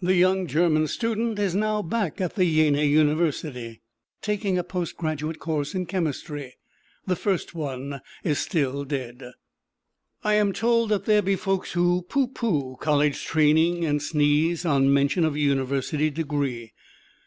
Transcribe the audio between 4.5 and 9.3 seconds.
a post graduate course in chemistry the first one is still dead.